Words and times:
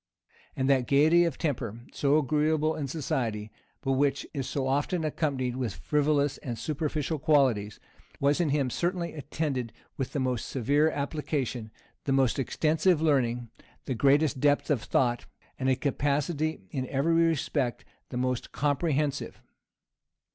And 0.55 0.67
that 0.67 0.87
gayety 0.87 1.25
of 1.25 1.37
temper, 1.37 1.81
so 1.93 2.17
agreeable 2.17 2.75
in 2.75 2.87
society, 2.87 3.51
but 3.81 3.91
which 3.91 4.25
is 4.33 4.49
so 4.49 4.65
often 4.65 5.03
accompanied 5.05 5.57
with 5.57 5.75
frivolous 5.75 6.39
and 6.39 6.57
superficial 6.57 7.19
qualities, 7.19 7.79
was 8.19 8.41
in 8.41 8.49
him 8.49 8.71
certainly 8.71 9.13
attended 9.13 9.71
with 9.97 10.13
the 10.13 10.19
most 10.19 10.47
severe 10.49 10.89
application, 10.89 11.69
the 12.05 12.11
most 12.13 12.39
extensive 12.39 12.99
learning, 12.99 13.51
the 13.85 13.93
greatest 13.93 14.39
depth 14.39 14.71
of 14.71 14.81
thought, 14.81 15.27
and 15.59 15.69
a 15.69 15.75
capacity 15.75 16.61
in 16.71 16.87
every 16.87 17.13
respect 17.13 17.85
the 18.09 18.17
most 18.17 18.51
comprehensive. 18.51 19.39